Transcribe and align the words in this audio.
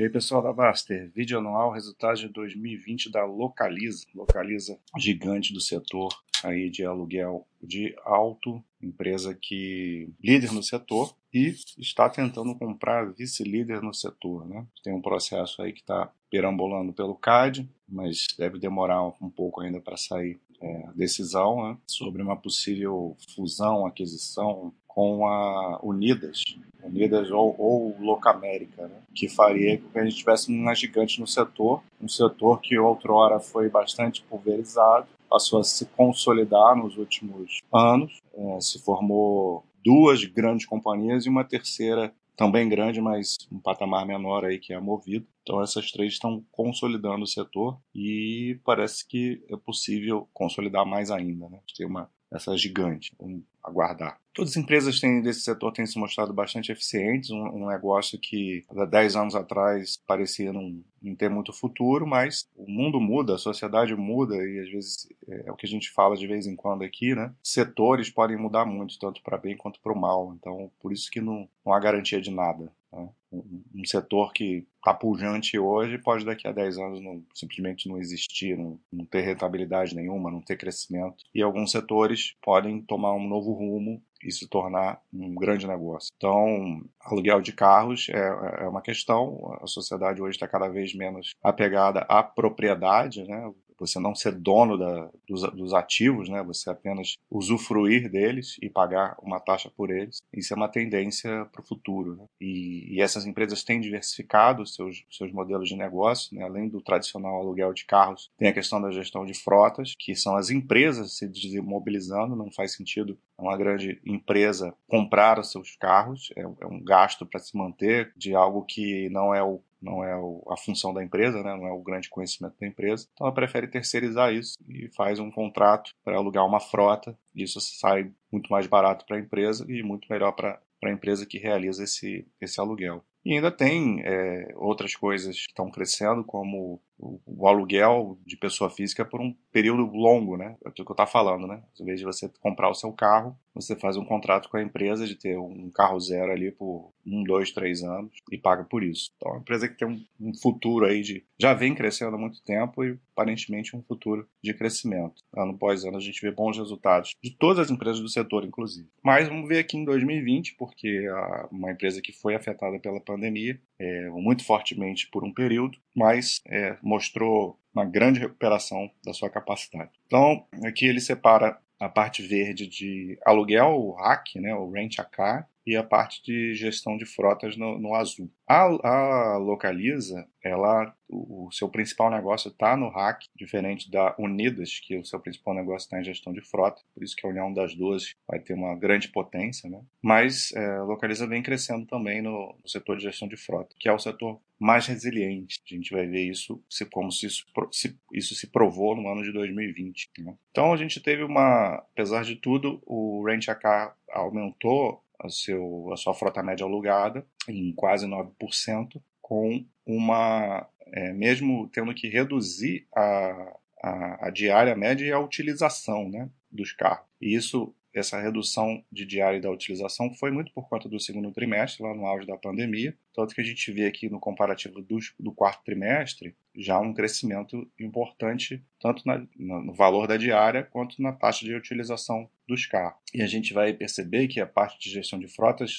E 0.00 0.04
aí, 0.04 0.08
pessoal 0.08 0.40
da 0.40 0.50
Baster, 0.50 1.12
vídeo 1.14 1.36
anual, 1.36 1.70
resultados 1.70 2.20
de 2.20 2.28
2020 2.28 3.12
da 3.12 3.22
Localiza. 3.26 4.06
Localiza, 4.14 4.78
gigante 4.96 5.52
do 5.52 5.60
setor 5.60 6.08
aí 6.42 6.70
de 6.70 6.82
aluguel 6.86 7.46
de 7.62 7.94
alto, 8.02 8.64
empresa 8.82 9.36
que 9.38 10.08
líder 10.18 10.54
no 10.54 10.62
setor 10.62 11.14
e 11.30 11.54
está 11.76 12.08
tentando 12.08 12.54
comprar 12.54 13.12
vice-líder 13.12 13.82
no 13.82 13.92
setor. 13.92 14.48
Né? 14.48 14.66
Tem 14.82 14.94
um 14.94 15.02
processo 15.02 15.60
aí 15.60 15.70
que 15.70 15.82
está 15.82 16.10
perambulando 16.30 16.94
pelo 16.94 17.14
CAD, 17.14 17.68
mas 17.86 18.26
deve 18.38 18.58
demorar 18.58 19.02
um 19.20 19.28
pouco 19.28 19.60
ainda 19.60 19.82
para 19.82 19.98
sair 19.98 20.40
é, 20.62 20.88
decisão 20.94 21.62
né? 21.62 21.78
sobre 21.86 22.22
uma 22.22 22.38
possível 22.38 23.18
fusão, 23.34 23.84
aquisição 23.84 24.72
com 24.88 25.28
a 25.28 25.78
Unidas, 25.84 26.42
Unidas 26.90 27.30
ou, 27.30 27.54
ou 27.58 27.96
Locamérica, 28.00 28.88
né? 28.88 28.96
que 29.14 29.28
faria 29.28 29.78
com 29.78 29.88
que 29.88 29.98
a 29.98 30.04
gente 30.04 30.16
tivesse 30.16 30.50
uma 30.50 30.74
gigante 30.74 31.20
no 31.20 31.26
setor, 31.26 31.82
um 32.00 32.08
setor 32.08 32.60
que 32.60 32.78
outrora 32.78 33.40
foi 33.40 33.68
bastante 33.68 34.22
pulverizado, 34.22 35.06
passou 35.28 35.60
a 35.60 35.64
se 35.64 35.86
consolidar 35.86 36.76
nos 36.76 36.96
últimos 36.96 37.60
anos, 37.72 38.20
é, 38.34 38.60
se 38.60 38.78
formou 38.80 39.64
duas 39.84 40.24
grandes 40.24 40.66
companhias 40.66 41.24
e 41.24 41.28
uma 41.28 41.44
terceira 41.44 42.12
também 42.36 42.68
grande, 42.68 43.00
mas 43.00 43.36
um 43.52 43.58
patamar 43.58 44.06
menor 44.06 44.44
aí 44.44 44.58
que 44.58 44.72
é 44.72 44.76
a 44.76 44.80
Movido. 44.80 45.26
Então 45.42 45.62
essas 45.62 45.92
três 45.92 46.14
estão 46.14 46.42
consolidando 46.50 47.22
o 47.22 47.26
setor 47.26 47.78
e 47.94 48.58
parece 48.64 49.06
que 49.06 49.44
é 49.48 49.56
possível 49.56 50.28
consolidar 50.32 50.86
mais 50.86 51.10
ainda, 51.10 51.48
né? 51.48 51.58
Ter 51.76 51.84
uma 51.84 52.10
essa 52.32 52.56
gigante. 52.56 53.12
Vamos 53.18 53.42
aguardar. 53.70 54.18
Todas 54.32 54.52
as 54.52 54.56
empresas 54.56 55.00
têm, 55.00 55.20
desse 55.20 55.40
setor 55.40 55.72
têm 55.72 55.84
se 55.86 55.98
mostrado 55.98 56.32
bastante 56.32 56.70
eficientes, 56.70 57.30
um, 57.30 57.42
um 57.42 57.68
negócio 57.68 58.18
que 58.18 58.64
há 58.76 58.84
10 58.84 59.16
anos 59.16 59.34
atrás 59.34 60.00
parecia 60.06 60.52
não, 60.52 60.80
não, 61.02 61.14
ter 61.16 61.28
muito 61.28 61.52
futuro, 61.52 62.06
mas 62.06 62.48
o 62.56 62.70
mundo 62.70 63.00
muda, 63.00 63.34
a 63.34 63.38
sociedade 63.38 63.94
muda 63.96 64.36
e 64.36 64.60
às 64.60 64.70
vezes 64.70 65.08
é, 65.28 65.48
é 65.48 65.52
o 65.52 65.56
que 65.56 65.66
a 65.66 65.68
gente 65.68 65.90
fala 65.90 66.16
de 66.16 66.26
vez 66.26 66.46
em 66.46 66.54
quando 66.54 66.84
aqui, 66.84 67.14
né? 67.14 67.32
Setores 67.42 68.08
podem 68.08 68.36
mudar 68.36 68.64
muito, 68.64 68.98
tanto 68.98 69.20
para 69.22 69.36
bem 69.36 69.56
quanto 69.56 69.80
para 69.80 69.92
o 69.92 69.98
mal, 69.98 70.32
então 70.38 70.70
por 70.80 70.92
isso 70.92 71.10
que 71.10 71.20
não, 71.20 71.48
não 71.66 71.72
há 71.72 71.80
garantia 71.80 72.20
de 72.20 72.30
nada. 72.30 72.72
Né? 72.92 73.08
Um, 73.32 73.84
setor 73.84 74.32
que 74.32 74.66
está 74.76 74.92
pujante 74.92 75.58
hoje 75.58 75.98
pode 75.98 76.24
daqui 76.24 76.46
a 76.46 76.52
10 76.52 76.78
anos 76.78 77.00
não, 77.00 77.24
simplesmente 77.34 77.88
não 77.88 77.98
existir, 77.98 78.56
não, 78.56 78.78
não, 78.92 79.04
ter 79.04 79.20
rentabilidade 79.20 79.94
nenhuma, 79.94 80.30
não 80.30 80.40
ter 80.40 80.56
crescimento. 80.56 81.24
E 81.34 81.42
alguns 81.42 81.70
setores 81.70 82.34
podem 82.42 82.82
tomar 82.82 83.14
um 83.14 83.26
novo 83.26 83.52
rumo 83.52 84.02
e 84.22 84.30
se 84.30 84.48
tornar 84.48 85.00
um 85.12 85.34
grande 85.34 85.66
negócio. 85.66 86.10
Então, 86.16 86.82
aluguel 87.00 87.40
de 87.40 87.52
carros 87.52 88.08
é, 88.10 88.64
é 88.64 88.68
uma 88.68 88.82
questão. 88.82 89.58
A 89.62 89.66
sociedade 89.66 90.20
hoje 90.20 90.36
está 90.36 90.46
cada 90.46 90.68
vez 90.68 90.94
menos 90.94 91.34
apegada 91.42 92.00
à 92.00 92.22
propriedade, 92.22 93.24
né? 93.24 93.50
Você 93.80 93.98
não 93.98 94.14
ser 94.14 94.32
dono 94.32 94.76
da, 94.76 95.10
dos, 95.26 95.42
dos, 95.52 95.72
ativos, 95.72 96.28
né? 96.28 96.42
Você 96.42 96.68
apenas 96.68 97.16
usufruir 97.30 98.10
deles 98.10 98.56
e 98.60 98.68
pagar 98.68 99.16
uma 99.22 99.40
taxa 99.40 99.70
por 99.74 99.90
eles. 99.90 100.18
Isso 100.32 100.52
é 100.52 100.56
uma 100.56 100.68
tendência 100.68 101.46
para 101.46 101.62
o 101.62 101.66
futuro. 101.66 102.16
Né? 102.16 102.24
E, 102.40 102.94
e, 102.94 103.00
essas 103.00 103.24
empresas 103.24 103.64
têm 103.64 103.80
diversificado 103.80 104.66
seus, 104.66 105.04
seus 105.10 105.32
modelos 105.32 105.68
de 105.68 105.76
negócio, 105.76 106.36
né? 106.36 106.44
além 106.44 106.68
do 106.68 106.82
tradicional 106.82 107.40
aluguel 107.40 107.72
de 107.72 107.86
carros, 107.86 108.30
tem 108.36 108.48
a 108.48 108.52
questão 108.52 108.80
da 108.80 108.90
gestão 108.90 109.24
de 109.24 109.32
frotas, 109.34 109.94
que 109.98 110.14
são 110.14 110.36
as 110.36 110.50
empresas 110.50 111.16
se 111.16 111.26
desmobilizando. 111.26 112.36
Não 112.36 112.50
faz 112.52 112.74
sentido 112.74 113.18
uma 113.38 113.56
grande 113.56 114.00
empresa 114.04 114.74
comprar 114.86 115.38
os 115.38 115.50
seus 115.50 115.74
carros, 115.76 116.30
é, 116.36 116.42
é 116.42 116.66
um 116.66 116.82
gasto 116.84 117.24
para 117.24 117.40
se 117.40 117.56
manter 117.56 118.12
de 118.14 118.34
algo 118.34 118.62
que 118.64 119.08
não 119.08 119.34
é 119.34 119.42
o 119.42 119.62
não 119.80 120.04
é 120.04 120.12
a 120.12 120.56
função 120.56 120.92
da 120.92 121.02
empresa, 121.02 121.42
né? 121.42 121.56
não 121.56 121.66
é 121.66 121.72
o 121.72 121.82
grande 121.82 122.08
conhecimento 122.08 122.56
da 122.60 122.66
empresa. 122.66 123.06
Então 123.12 123.26
ela 123.26 123.34
prefere 123.34 123.66
terceirizar 123.66 124.32
isso 124.32 124.54
e 124.68 124.88
faz 124.94 125.18
um 125.18 125.30
contrato 125.30 125.92
para 126.04 126.16
alugar 126.16 126.46
uma 126.46 126.60
frota. 126.60 127.16
Isso 127.34 127.60
sai 127.60 128.12
muito 128.30 128.50
mais 128.50 128.66
barato 128.66 129.04
para 129.06 129.16
a 129.16 129.20
empresa 129.20 129.64
e 129.68 129.82
muito 129.82 130.06
melhor 130.10 130.32
para 130.32 130.60
a 130.84 130.90
empresa 130.90 131.26
que 131.26 131.38
realiza 131.38 131.84
esse, 131.84 132.26
esse 132.40 132.60
aluguel. 132.60 133.04
E 133.24 133.34
ainda 133.34 133.50
tem 133.50 134.00
é, 134.02 134.52
outras 134.56 134.94
coisas 134.94 135.36
que 135.36 135.52
estão 135.52 135.70
crescendo, 135.70 136.24
como 136.24 136.80
o, 137.00 137.20
o, 137.26 137.48
aluguel 137.48 138.18
de 138.26 138.36
pessoa 138.36 138.68
física 138.70 139.04
por 139.04 139.20
um 139.20 139.34
período 139.50 139.84
longo, 139.86 140.36
né? 140.36 140.56
É 140.64 140.68
aquilo 140.68 140.84
que 140.84 140.92
eu 140.92 140.94
estava 140.94 141.10
falando, 141.10 141.46
né? 141.46 141.62
Em 141.80 141.84
vez 141.84 141.98
de 141.98 142.04
você 142.04 142.30
comprar 142.40 142.68
o 142.68 142.74
seu 142.74 142.92
carro, 142.92 143.36
você 143.54 143.74
faz 143.74 143.96
um 143.96 144.04
contrato 144.04 144.48
com 144.48 144.56
a 144.56 144.62
empresa 144.62 145.06
de 145.06 145.16
ter 145.16 145.38
um 145.38 145.70
carro 145.70 145.98
zero 145.98 146.30
ali 146.30 146.52
por 146.52 146.92
um, 147.06 147.24
dois, 147.24 147.50
três 147.50 147.82
anos 147.82 148.12
e 148.30 148.38
paga 148.38 148.64
por 148.64 148.82
isso. 148.82 149.10
Então, 149.16 149.32
é 149.32 149.34
uma 149.34 149.40
empresa 149.40 149.68
que 149.68 149.76
tem 149.76 149.88
um, 149.88 150.04
um 150.20 150.34
futuro 150.34 150.84
aí 150.84 151.02
de. 151.02 151.24
já 151.38 151.54
vem 151.54 151.74
crescendo 151.74 152.14
há 152.14 152.18
muito 152.18 152.42
tempo 152.42 152.84
e 152.84 152.98
aparentemente 153.12 153.76
um 153.76 153.82
futuro 153.82 154.26
de 154.42 154.54
crescimento. 154.54 155.22
Ano 155.36 155.52
após 155.52 155.84
ano 155.84 155.96
a 155.96 156.00
gente 156.00 156.20
vê 156.20 156.30
bons 156.30 156.56
resultados 156.56 157.14
de 157.22 157.30
todas 157.30 157.58
as 157.58 157.70
empresas 157.70 158.00
do 158.00 158.08
setor, 158.08 158.44
inclusive. 158.44 158.88
Mas 159.02 159.28
vamos 159.28 159.48
ver 159.48 159.58
aqui 159.58 159.76
em 159.76 159.84
2020, 159.84 160.54
porque 160.56 161.06
a, 161.10 161.48
uma 161.50 161.72
empresa 161.72 162.00
que 162.00 162.12
foi 162.12 162.34
afetada 162.34 162.78
pela 162.78 163.00
pandemia 163.00 163.60
é, 163.78 164.08
muito 164.10 164.44
fortemente 164.44 165.08
por 165.10 165.24
um 165.24 165.32
período, 165.32 165.78
mas 165.94 166.40
é, 166.46 166.76
mostrou 166.90 167.56
uma 167.72 167.84
grande 167.84 168.18
recuperação 168.18 168.90
da 169.04 169.12
sua 169.12 169.30
capacidade. 169.30 169.90
Então, 170.06 170.44
aqui 170.64 170.86
ele 170.86 171.00
separa 171.00 171.56
a 171.78 171.88
parte 171.88 172.20
verde 172.20 172.66
de 172.66 173.16
aluguel, 173.24 173.68
o 173.68 173.92
RAC, 173.92 174.34
né, 174.40 174.52
o 174.54 174.70
Rent 174.70 174.98
a 174.98 175.04
Car, 175.04 175.48
e 175.66 175.76
a 175.76 175.82
parte 175.82 176.22
de 176.22 176.54
gestão 176.54 176.96
de 176.96 177.04
frotas 177.04 177.56
no, 177.56 177.78
no 177.78 177.94
azul. 177.94 178.30
A, 178.48 178.64
a, 178.64 179.36
Localiza, 179.36 180.26
ela, 180.42 180.92
o, 181.08 181.46
o 181.46 181.52
seu 181.52 181.68
principal 181.68 182.10
negócio 182.10 182.48
está 182.48 182.76
no 182.76 182.88
RAC, 182.88 183.26
diferente 183.36 183.90
da 183.90 184.14
Unidas, 184.18 184.80
que 184.80 184.96
o 184.96 185.04
seu 185.04 185.20
principal 185.20 185.54
negócio 185.54 185.86
está 185.86 186.00
em 186.00 186.04
gestão 186.04 186.32
de 186.32 186.40
frota, 186.40 186.82
por 186.94 187.04
isso 187.04 187.14
que 187.14 187.26
a 187.26 187.30
união 187.30 187.52
das 187.52 187.74
duas 187.74 188.14
vai 188.26 188.40
ter 188.40 188.54
uma 188.54 188.74
grande 188.74 189.08
potência, 189.08 189.68
né? 189.70 189.80
Mas 190.02 190.52
é, 190.52 190.78
a 190.78 190.82
Localiza 190.82 191.26
vem 191.26 191.42
crescendo 191.42 191.86
também 191.86 192.20
no, 192.20 192.56
no, 192.60 192.68
setor 192.68 192.96
de 192.96 193.04
gestão 193.04 193.28
de 193.28 193.36
frota, 193.36 193.74
que 193.78 193.88
é 193.88 193.92
o 193.92 193.98
setor 193.98 194.40
mais 194.58 194.86
resiliente. 194.86 195.60
A 195.64 195.74
gente 195.74 195.92
vai 195.92 196.06
ver 196.06 196.28
isso 196.28 196.62
se, 196.68 196.84
como 196.84 197.12
se 197.12 197.26
isso, 197.26 197.44
se 197.70 197.96
isso 198.12 198.34
se 198.34 198.48
provou 198.48 198.96
no 198.96 199.08
ano 199.08 199.22
de 199.22 199.32
2020. 199.32 200.10
Né? 200.18 200.34
Então 200.50 200.72
a 200.72 200.76
gente 200.76 201.00
teve 201.00 201.22
uma, 201.22 201.76
apesar 201.92 202.24
de 202.24 202.36
tudo, 202.36 202.82
o 202.84 203.24
Rent 203.24 203.48
a 203.48 203.54
Car 203.54 203.96
aumentou 204.10 205.02
a, 205.20 205.28
seu, 205.28 205.90
a 205.92 205.96
sua 205.96 206.14
frota 206.14 206.42
média 206.42 206.64
alugada 206.64 207.26
em 207.48 207.72
quase 207.72 208.06
9%, 208.06 209.00
com 209.20 209.64
uma. 209.86 210.66
É, 210.92 211.12
mesmo 211.12 211.68
tendo 211.72 211.94
que 211.94 212.08
reduzir 212.08 212.86
a, 212.94 213.56
a, 213.82 214.26
a, 214.26 214.30
diária 214.30 214.74
média 214.74 215.06
e 215.06 215.12
a 215.12 215.20
utilização 215.20 216.08
né, 216.08 216.28
dos 216.50 216.72
carros. 216.72 217.06
E 217.20 217.34
isso 217.34 217.72
essa 217.92 218.20
redução 218.20 218.84
de 218.90 219.04
diário 219.04 219.40
da 219.40 219.50
utilização 219.50 220.12
foi 220.14 220.30
muito 220.30 220.52
por 220.52 220.68
conta 220.68 220.88
do 220.88 221.00
segundo 221.00 221.32
trimestre, 221.32 221.82
lá 221.82 221.94
no 221.94 222.06
auge 222.06 222.26
da 222.26 222.36
pandemia. 222.36 222.96
Tanto 223.14 223.34
que 223.34 223.40
a 223.40 223.44
gente 223.44 223.72
vê 223.72 223.86
aqui 223.86 224.08
no 224.08 224.20
comparativo 224.20 224.80
do, 224.80 224.98
do 225.18 225.32
quarto 225.32 225.64
trimestre 225.64 226.36
já 226.54 226.78
um 226.80 226.92
crescimento 226.92 227.68
importante, 227.78 228.62
tanto 228.80 229.02
na, 229.06 229.24
no 229.36 229.72
valor 229.72 230.06
da 230.06 230.16
diária 230.16 230.64
quanto 230.64 231.00
na 231.00 231.12
taxa 231.12 231.44
de 231.44 231.54
utilização 231.54 232.28
dos 232.46 232.66
carros. 232.66 232.98
E 233.14 233.22
a 233.22 233.26
gente 233.26 233.54
vai 233.54 233.72
perceber 233.72 234.28
que 234.28 234.40
a 234.40 234.46
parte 234.46 234.78
de 234.80 234.90
gestão 234.90 235.18
de 235.18 235.28
frotas 235.28 235.78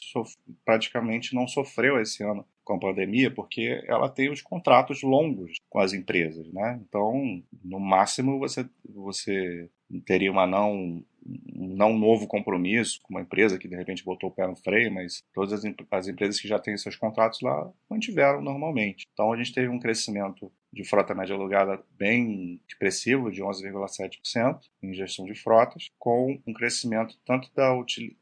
praticamente 0.66 1.36
não 1.36 1.48
sofreu 1.48 2.00
esse 2.02 2.24
ano 2.24 2.46
com 2.64 2.76
a 2.76 2.80
pandemia, 2.80 3.30
porque 3.30 3.84
ela 3.88 4.08
tem 4.08 4.32
os 4.32 4.42
contratos 4.42 5.02
longos 5.02 5.54
com 5.70 5.80
as 5.80 5.94
empresas, 5.94 6.52
né? 6.54 6.80
Então, 6.88 7.44
no 7.64 7.80
máximo 7.80 8.40
você 8.40 8.66
você 8.88 9.70
teria 10.06 10.32
uma 10.32 10.48
não 10.48 11.04
um 11.72 11.76
não 11.76 11.98
novo 11.98 12.28
compromisso 12.28 13.00
com 13.04 13.14
uma 13.14 13.22
empresa 13.22 13.58
que 13.58 13.68
de 13.68 13.76
repente 13.76 14.04
botou 14.04 14.30
o 14.30 14.34
pé 14.34 14.48
no 14.48 14.56
freio, 14.56 14.92
mas 14.92 15.24
todas 15.34 15.54
as, 15.54 15.74
as 15.92 16.08
empresas 16.08 16.40
que 16.40 16.48
já 16.48 16.60
têm 16.60 16.78
seus 16.78 16.96
contratos 16.96 17.42
lá 17.42 17.72
mantiveram 17.90 18.42
normalmente. 18.42 19.06
Então 19.14 19.32
a 19.32 19.38
gente 19.38 19.54
teve 19.54 19.68
um 19.68 19.80
crescimento 19.80 20.52
de 20.74 20.86
frota 20.86 21.14
média 21.14 21.36
alugada 21.36 21.84
bem 21.98 22.62
expressivo, 22.68 23.30
de 23.30 23.42
11,7% 23.42 24.60
em 24.82 24.94
gestão 24.94 25.26
de 25.26 25.36
frotas, 25.36 25.90
com 26.00 26.40
um 26.48 26.54
crescimento 26.54 27.18
tanto 27.26 27.54
da 27.54 27.72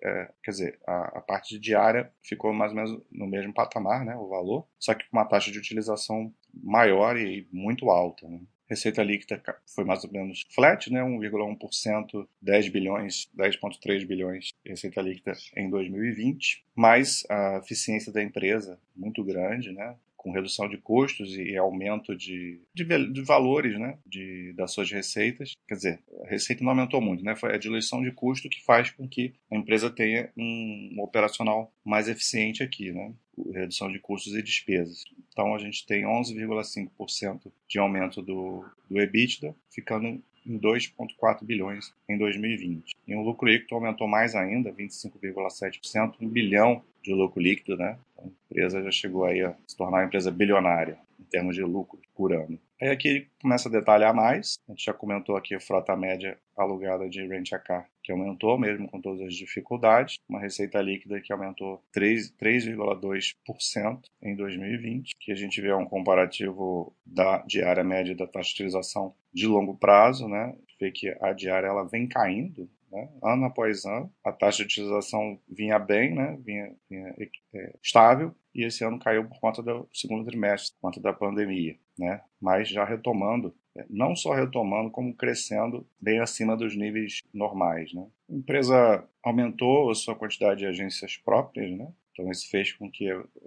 é, 0.01 0.31
quer 0.43 0.51
dizer, 0.51 0.79
a, 0.85 1.19
a, 1.19 1.21
parte 1.21 1.53
de 1.53 1.59
diária 1.59 2.11
ficou 2.23 2.51
mais 2.51 2.71
ou 2.71 2.75
menos 2.75 3.01
no 3.11 3.27
mesmo 3.27 3.53
patamar, 3.53 4.03
né, 4.03 4.15
o 4.15 4.27
valor, 4.27 4.67
só 4.79 4.95
que 4.95 5.07
com 5.09 5.17
uma 5.17 5.25
taxa 5.25 5.51
de 5.51 5.59
utilização 5.59 6.33
maior 6.51 7.17
e 7.17 7.47
muito 7.51 7.89
alta. 7.89 8.27
Né? 8.27 8.39
Receita 8.69 9.01
líquida 9.01 9.41
foi 9.73 9.83
mais 9.83 10.03
ou 10.03 10.11
menos 10.11 10.43
flat, 10.53 10.91
né, 10.91 11.01
1,1%, 11.01 12.27
10 12.41 12.69
bilhões, 12.69 13.29
10,3 13.35 14.05
bilhões 14.05 14.53
de 14.63 14.69
receita 14.69 15.01
líquida 15.01 15.33
em 15.55 15.69
2020, 15.69 16.63
mas 16.75 17.25
a 17.29 17.57
eficiência 17.57 18.11
da 18.11 18.21
empresa 18.21 18.79
muito 18.95 19.23
grande, 19.23 19.71
né, 19.71 19.95
com 20.19 20.31
redução 20.31 20.67
de 20.67 20.77
custos 20.77 21.33
e 21.37 21.55
aumento 21.55 22.13
de, 22.13 22.59
de, 22.73 22.83
de, 22.83 23.21
valores 23.21 23.79
né, 23.79 23.97
de, 24.05 24.51
das 24.51 24.73
suas 24.73 24.91
receitas. 24.91 25.53
Quer 25.65 25.75
dizer, 25.75 25.99
a 26.25 26.27
receita 26.27 26.61
não 26.61 26.71
aumentou 26.71 26.99
muito, 26.99 27.23
né? 27.23 27.37
foi 27.37 27.55
a 27.55 27.57
diluição 27.57 28.03
de 28.03 28.11
custo 28.11 28.49
que 28.49 28.61
faz 28.61 28.91
com 28.91 29.07
que 29.07 29.33
a 29.49 29.55
empresa 29.55 29.89
tenha 29.89 30.29
um, 30.37 30.95
um 30.97 31.01
operacional 31.01 31.73
mais 31.85 32.09
eficiente 32.09 32.61
aqui, 32.61 32.91
né? 32.91 33.13
redução 33.53 33.89
de 33.89 33.97
custos 33.97 34.35
e 34.35 34.43
despesas. 34.43 35.05
Então 35.31 35.55
a 35.55 35.59
gente 35.59 35.85
tem 35.85 36.03
11,5% 36.03 37.51
de 37.67 37.79
aumento 37.79 38.21
do, 38.21 38.65
do 38.89 38.99
EBITDA, 38.99 39.55
ficando 39.69 40.07
em 40.07 40.59
2,4 40.59 41.43
bilhões 41.43 41.93
em 42.07 42.17
2020. 42.17 42.95
E 43.07 43.15
o 43.15 43.21
lucro 43.21 43.47
líquido 43.47 43.75
aumentou 43.75 44.07
mais 44.07 44.35
ainda, 44.35 44.71
25,7%, 44.71 46.15
um 46.19 46.27
bilhão 46.27 46.83
de 47.03 47.13
lucro 47.13 47.41
líquido, 47.41 47.77
né? 47.77 47.97
Então, 48.19 48.21
a 48.27 48.51
empresa 48.51 48.83
já 48.83 48.91
chegou 48.91 49.25
aí 49.25 49.41
a 49.41 49.55
se 49.67 49.77
tornar 49.77 49.99
uma 49.99 50.05
empresa 50.05 50.31
bilionária 50.31 50.97
em 51.19 51.23
termos 51.23 51.55
de 51.55 51.61
lucro 51.61 51.99
por 52.15 52.33
ano. 52.33 52.59
Aí 52.81 52.89
aqui 52.89 53.27
começa 53.41 53.67
a 53.67 53.71
detalhar 53.71 54.13
mais. 54.13 54.57
A 54.67 54.71
gente 54.71 54.85
já 54.85 54.93
comentou 54.93 55.35
aqui 55.35 55.53
a 55.53 55.59
frota 55.59 55.95
média 55.95 56.37
alugada 56.55 57.09
de 57.09 57.25
rent 57.27 57.51
a 57.53 57.59
car, 57.59 57.89
que 58.01 58.11
aumentou 58.11 58.57
mesmo 58.57 58.89
com 58.89 59.01
todas 59.01 59.21
as 59.21 59.33
dificuldades. 59.33 60.17
Uma 60.27 60.39
receita 60.39 60.81
líquida 60.81 61.21
que 61.21 61.33
aumentou 61.33 61.83
3,2% 61.95 63.99
em 64.21 64.35
2020, 64.35 65.15
que 65.19 65.31
a 65.31 65.35
gente 65.35 65.61
vê 65.61 65.73
um 65.73 65.85
comparativo 65.85 66.95
da 67.05 67.39
diária 67.39 67.83
média 67.83 68.15
da 68.15 68.27
taxa 68.27 68.49
de 68.49 68.55
utilização 68.55 69.13
de 69.33 69.45
longo 69.45 69.77
prazo, 69.77 70.27
né? 70.27 70.55
Vê 70.79 70.91
que 70.91 71.15
a 71.21 71.33
diária 71.33 71.67
ela 71.67 71.83
vem 71.83 72.07
caindo 72.07 72.69
né? 72.91 73.09
ano 73.23 73.45
após 73.45 73.85
ano. 73.85 74.11
A 74.23 74.31
taxa 74.31 74.57
de 74.57 74.63
utilização 74.63 75.39
vinha 75.47 75.79
bem, 75.79 76.13
né? 76.13 76.37
vinha, 76.41 76.75
vinha 76.89 77.15
é, 77.53 77.73
estável, 77.83 78.33
e 78.53 78.65
esse 78.65 78.83
ano 78.83 78.99
caiu 78.99 79.27
por 79.27 79.39
conta 79.39 79.61
do 79.61 79.87
segundo 79.93 80.25
trimestre, 80.25 80.73
por 80.73 80.87
conta 80.87 80.99
da 80.99 81.13
pandemia 81.13 81.77
né? 81.99 82.21
mas 82.41 82.69
já 82.69 82.85
retomando, 82.85 83.53
é, 83.75 83.85
não 83.89 84.15
só 84.15 84.33
retomando, 84.33 84.89
como 84.89 85.13
crescendo 85.13 85.85
bem 85.99 86.19
acima 86.19 86.55
dos 86.55 86.75
níveis 86.75 87.21
normais. 87.33 87.93
Né? 87.93 88.07
A 88.29 88.33
empresa 88.33 89.07
aumentou 89.21 89.91
a 89.91 89.95
sua 89.95 90.15
quantidade 90.15 90.61
de 90.61 90.65
agências 90.65 91.17
próprias, 91.17 91.69
né? 91.77 91.91
então 92.13 92.31
isso 92.31 92.49
fez 92.49 92.71
com 92.71 92.89
que 92.89 93.05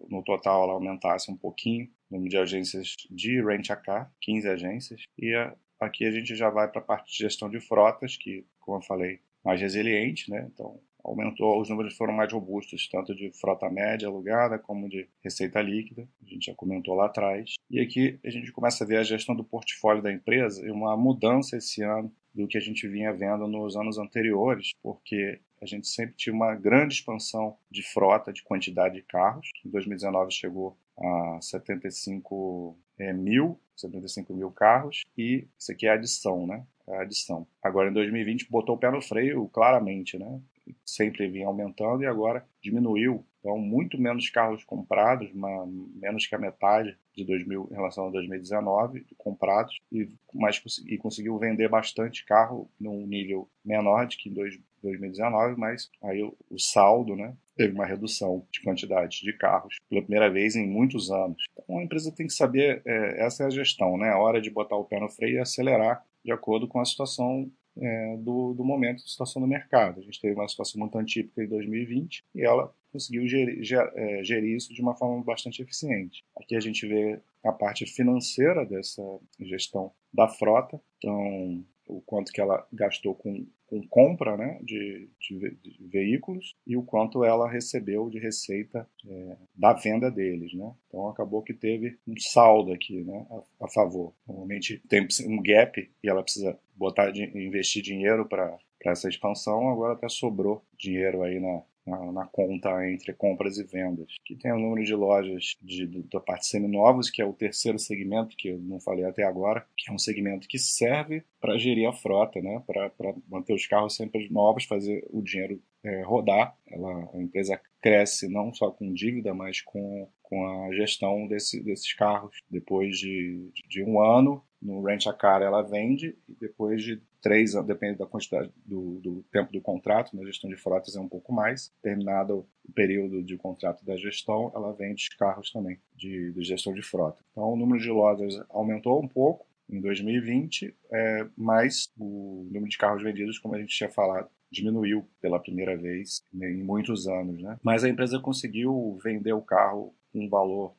no 0.08 0.22
total 0.22 0.64
ela 0.64 0.74
aumentasse 0.74 1.30
um 1.30 1.36
pouquinho 1.36 1.88
o 2.10 2.14
número 2.14 2.30
de 2.30 2.36
agências 2.36 2.94
de 3.10 3.42
rent 3.42 3.70
a 3.70 3.76
car, 3.76 4.12
15 4.20 4.48
agências, 4.48 5.02
e 5.18 5.34
aqui 5.80 6.04
a 6.04 6.12
gente 6.12 6.36
já 6.36 6.50
vai 6.50 6.68
para 6.68 6.80
a 6.80 6.84
parte 6.84 7.10
de 7.10 7.18
gestão 7.18 7.48
de 7.48 7.58
frotas, 7.58 8.16
que, 8.16 8.44
como 8.60 8.76
eu 8.76 8.82
falei, 8.82 9.20
mais 9.44 9.60
resiliente, 9.60 10.30
né? 10.30 10.48
Então, 10.52 10.78
aumentou, 11.04 11.60
os 11.60 11.68
números 11.68 11.96
foram 11.96 12.12
mais 12.12 12.32
robustos, 12.32 12.88
tanto 12.88 13.14
de 13.14 13.30
frota 13.32 13.68
média 13.68 14.06
alugada 14.06 14.58
como 14.58 14.88
de 14.88 15.08
receita 15.22 15.60
líquida, 15.60 16.08
a 16.22 16.28
gente 16.28 16.46
já 16.46 16.54
comentou 16.54 16.94
lá 16.94 17.06
atrás. 17.06 17.54
E 17.70 17.80
aqui 17.80 18.18
a 18.24 18.30
gente 18.30 18.52
começa 18.52 18.84
a 18.84 18.86
ver 18.86 18.98
a 18.98 19.02
gestão 19.02 19.34
do 19.34 19.44
portfólio 19.44 20.02
da 20.02 20.12
empresa 20.12 20.64
e 20.64 20.70
uma 20.70 20.96
mudança 20.96 21.56
esse 21.56 21.82
ano 21.82 22.12
do 22.34 22.46
que 22.46 22.56
a 22.56 22.60
gente 22.60 22.88
vinha 22.88 23.12
vendo 23.12 23.46
nos 23.46 23.76
anos 23.76 23.98
anteriores, 23.98 24.70
porque 24.82 25.40
a 25.60 25.66
gente 25.66 25.86
sempre 25.86 26.14
tinha 26.16 26.34
uma 26.34 26.54
grande 26.54 26.94
expansão 26.94 27.56
de 27.70 27.82
frota, 27.82 28.32
de 28.32 28.42
quantidade 28.42 28.94
de 28.94 29.02
carros, 29.02 29.48
em 29.64 29.70
2019 29.70 30.32
chegou 30.32 30.76
a 30.98 31.38
75 31.40 32.76
é, 32.98 33.12
mil, 33.12 33.60
75 33.76 34.34
mil 34.34 34.50
carros, 34.50 35.02
e 35.16 35.46
isso 35.58 35.72
aqui 35.72 35.86
é 35.86 35.90
adição, 35.90 36.46
né? 36.46 36.64
A 36.92 37.02
adição. 37.02 37.46
Agora 37.62 37.88
em 37.88 37.92
2020 37.92 38.50
botou 38.50 38.74
o 38.74 38.78
pé 38.78 38.90
no 38.90 39.00
freio 39.00 39.48
claramente, 39.48 40.18
né? 40.18 40.40
sempre 40.84 41.28
vinha 41.28 41.46
aumentando 41.46 42.02
e 42.02 42.06
agora 42.06 42.44
diminuiu. 42.60 43.24
Então, 43.40 43.58
muito 43.58 44.00
menos 44.00 44.30
carros 44.30 44.62
comprados, 44.62 45.32
uma, 45.32 45.66
menos 45.66 46.26
que 46.26 46.34
a 46.34 46.38
metade 46.38 46.96
de 47.16 47.24
2000 47.24 47.68
em 47.72 47.74
relação 47.74 48.06
a 48.06 48.10
2019 48.10 49.04
comprados, 49.18 49.80
e, 49.90 50.08
mas, 50.32 50.62
e 50.86 50.96
conseguiu 50.96 51.36
vender 51.38 51.68
bastante 51.68 52.24
carro 52.24 52.70
num 52.78 53.04
nível 53.04 53.48
menor 53.64 54.06
de 54.06 54.16
que 54.16 54.28
em 54.28 54.32
2019, 54.32 55.58
mas 55.58 55.90
aí 56.00 56.22
o, 56.22 56.36
o 56.48 56.58
saldo, 56.58 57.16
né, 57.16 57.34
teve 57.56 57.74
uma 57.74 57.84
redução 57.84 58.46
de 58.50 58.62
quantidade 58.62 59.22
de 59.22 59.32
carros 59.32 59.76
pela 59.90 60.02
primeira 60.02 60.30
vez 60.30 60.54
em 60.54 60.66
muitos 60.66 61.10
anos. 61.10 61.42
Então, 61.52 61.78
a 61.78 61.82
empresa 61.82 62.12
tem 62.12 62.28
que 62.28 62.32
saber, 62.32 62.80
é, 62.84 63.26
essa 63.26 63.42
é 63.42 63.46
a 63.46 63.50
gestão, 63.50 63.98
né, 63.98 64.10
a 64.10 64.18
hora 64.18 64.40
de 64.40 64.50
botar 64.50 64.76
o 64.76 64.84
pé 64.84 65.00
no 65.00 65.08
freio 65.08 65.36
e 65.36 65.40
acelerar 65.40 66.04
de 66.24 66.32
acordo 66.32 66.68
com 66.68 66.80
a 66.80 66.84
situação 66.84 67.50
é, 67.76 68.16
do, 68.18 68.54
do 68.54 68.64
momento 68.64 69.08
situação 69.08 69.40
do 69.40 69.48
mercado. 69.48 70.00
A 70.00 70.02
gente 70.02 70.20
teve 70.20 70.34
uma 70.34 70.48
situação 70.48 70.78
muito 70.78 70.98
atípica 70.98 71.42
em 71.42 71.48
2020 71.48 72.24
e 72.34 72.44
ela 72.44 72.72
conseguiu 72.92 73.26
gerir, 73.26 73.62
ger, 73.62 73.90
é, 73.94 74.22
gerir 74.22 74.56
isso 74.56 74.72
de 74.74 74.82
uma 74.82 74.94
forma 74.94 75.22
bastante 75.24 75.62
eficiente. 75.62 76.22
Aqui 76.36 76.54
a 76.54 76.60
gente 76.60 76.86
vê 76.86 77.20
a 77.42 77.52
parte 77.52 77.86
financeira 77.86 78.66
dessa 78.66 79.02
gestão 79.40 79.92
da 80.12 80.28
frota, 80.28 80.80
então 80.98 81.64
o 81.88 82.00
quanto 82.02 82.32
que 82.32 82.40
ela 82.40 82.66
gastou 82.72 83.14
com 83.14 83.46
com 83.72 83.88
compra 83.88 84.36
né, 84.36 84.58
de, 84.62 85.08
de, 85.18 85.56
de, 85.62 85.88
veículos 85.88 86.54
e 86.66 86.76
o 86.76 86.82
quanto 86.82 87.24
ela 87.24 87.50
recebeu 87.50 88.10
de 88.10 88.18
receita 88.18 88.86
é, 89.08 89.36
da 89.54 89.72
venda 89.72 90.10
deles. 90.10 90.52
Né? 90.52 90.70
Então 90.88 91.08
acabou 91.08 91.42
que 91.42 91.54
teve 91.54 91.98
um 92.06 92.14
saldo 92.18 92.70
aqui 92.72 93.02
né, 93.02 93.26
a, 93.30 93.64
a 93.64 93.68
favor. 93.68 94.12
Normalmente 94.28 94.82
tem 94.88 95.08
um 95.26 95.42
gap 95.42 95.90
e 96.02 96.08
ela 96.08 96.22
precisa 96.22 96.58
botar 96.76 97.10
de, 97.10 97.24
investir 97.24 97.82
dinheiro 97.82 98.28
para 98.28 98.58
essa 98.84 99.08
expansão, 99.08 99.70
agora 99.70 99.94
até 99.94 100.08
sobrou 100.08 100.62
dinheiro 100.76 101.22
aí 101.22 101.40
na, 101.40 101.62
na, 101.86 102.12
na, 102.12 102.26
conta 102.26 102.88
entre 102.88 103.12
compras 103.12 103.58
e 103.58 103.64
vendas, 103.64 104.06
que 104.24 104.36
tem 104.36 104.52
o 104.52 104.58
número 104.58 104.84
de 104.84 104.94
lojas 104.94 105.56
de, 105.60 105.86
de, 105.86 106.02
da 106.04 106.20
parte 106.20 106.46
seminovos, 106.46 107.10
que 107.10 107.20
é 107.20 107.24
o 107.24 107.32
terceiro 107.32 107.78
segmento 107.78 108.36
que 108.36 108.48
eu 108.48 108.58
não 108.58 108.80
falei 108.80 109.04
até 109.04 109.24
agora, 109.24 109.66
que 109.76 109.90
é 109.90 109.94
um 109.94 109.98
segmento 109.98 110.48
que 110.48 110.58
serve 110.58 111.24
para 111.40 111.58
gerir 111.58 111.88
a 111.88 111.92
frota, 111.92 112.40
né? 112.40 112.62
para 112.66 113.14
manter 113.28 113.54
os 113.54 113.66
carros 113.66 113.96
sempre 113.96 114.28
novos, 114.30 114.64
fazer 114.64 115.04
o 115.10 115.22
dinheiro 115.22 115.60
é, 115.84 116.02
rodar. 116.02 116.56
Ela, 116.70 117.10
a 117.12 117.20
empresa 117.20 117.60
cresce 117.80 118.28
não 118.28 118.54
só 118.54 118.70
com 118.70 118.92
dívida, 118.92 119.34
mas 119.34 119.60
com, 119.60 120.08
com 120.22 120.46
a 120.46 120.72
gestão 120.74 121.26
desse, 121.26 121.62
desses 121.62 121.92
carros. 121.94 122.38
Depois 122.48 122.96
de, 122.98 123.50
de 123.68 123.82
um 123.82 124.00
ano, 124.00 124.42
no 124.60 124.82
Rent 124.82 125.06
a 125.06 125.12
Car 125.12 125.42
ela 125.42 125.62
vende 125.62 126.16
e 126.28 126.34
depois 126.40 126.82
de 126.82 127.02
três 127.22 127.54
depende 127.64 127.98
da 127.98 128.06
quantidade 128.06 128.50
do, 128.66 129.00
do, 129.00 129.24
tempo 129.32 129.52
do 129.52 129.60
contrato, 129.60 130.14
na 130.14 130.24
gestão 130.24 130.50
de 130.50 130.56
frotas 130.56 130.96
é 130.96 131.00
um 131.00 131.08
pouco 131.08 131.32
mais. 131.32 131.72
Terminado 131.80 132.46
o 132.68 132.72
período 132.72 133.22
de 133.22 133.36
contrato 133.36 133.84
da 133.84 133.96
gestão, 133.96 134.52
ela 134.54 134.72
vende 134.72 135.08
carros 135.16 135.50
também 135.50 135.78
de, 135.96 136.32
de 136.32 136.42
gestão 136.42 136.74
de 136.74 136.82
frota. 136.82 137.24
Então 137.30 137.44
o 137.44 137.56
número 137.56 137.80
de 137.80 137.90
lojas 137.90 138.34
aumentou 138.50 139.02
um 139.02 139.08
pouco 139.08 139.46
em 139.70 139.80
2020, 139.80 140.74
é, 140.92 141.26
mas 141.36 141.90
o 141.96 142.44
número 142.50 142.68
de 142.68 142.76
carros 142.76 143.02
vendidos, 143.02 143.38
como 143.38 143.54
a 143.54 143.58
gente 143.58 143.74
tinha 143.74 143.88
falado, 143.88 144.28
diminuiu 144.50 145.08
pela 145.20 145.40
primeira 145.40 145.76
vez 145.76 146.22
em 146.34 146.62
muitos 146.62 147.08
anos, 147.08 147.40
né? 147.40 147.58
Mas 147.62 147.84
a 147.84 147.88
empresa 147.88 148.18
conseguiu 148.18 148.98
vender 149.02 149.32
o 149.32 149.40
carro 149.40 149.94
um 150.14 150.28
valor 150.28 150.74